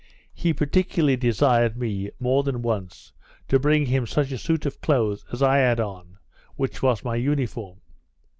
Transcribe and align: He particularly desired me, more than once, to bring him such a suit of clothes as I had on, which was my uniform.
He 0.33 0.51
particularly 0.51 1.15
desired 1.15 1.77
me, 1.77 2.09
more 2.19 2.41
than 2.41 2.63
once, 2.63 3.13
to 3.47 3.59
bring 3.59 3.85
him 3.85 4.07
such 4.07 4.31
a 4.31 4.39
suit 4.39 4.65
of 4.65 4.81
clothes 4.81 5.23
as 5.31 5.43
I 5.43 5.57
had 5.57 5.79
on, 5.79 6.17
which 6.55 6.81
was 6.81 7.05
my 7.05 7.17
uniform. 7.17 7.81